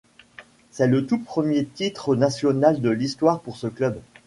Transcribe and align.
C'est 0.71 0.87
le 0.87 1.05
tout 1.05 1.19
premier 1.19 1.63
titre 1.63 2.15
national 2.15 2.81
de 2.81 2.89
l'histoire 2.89 3.39
pour 3.39 3.55
ce 3.55 3.67
club. 3.67 4.01